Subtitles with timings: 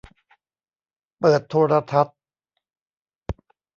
[1.19, 2.17] เปิดโทรทัศน์